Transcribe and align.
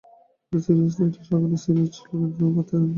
এটা 0.43 0.59
সিরিয়াস 0.65 0.95
এটা 1.01 1.21
সকালে 1.27 1.55
ও 1.55 1.63
সিরিয়াস 1.63 1.89
ছিল 1.95 2.05
কিন্তু 2.11 2.35
তুমি 2.37 2.51
পাত্তাই 2.55 2.77
দাওনি। 2.79 2.89